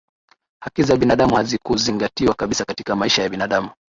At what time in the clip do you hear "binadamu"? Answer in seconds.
0.97-1.35, 3.29-3.69